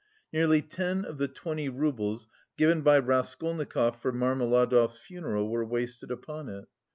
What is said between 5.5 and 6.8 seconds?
wasted upon it.